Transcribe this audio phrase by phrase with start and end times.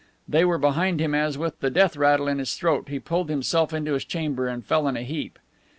[0.27, 3.71] They were behind him as, with the death rattle in his throat, he pulled himself
[3.71, 5.37] into his chamber and fell in a heap.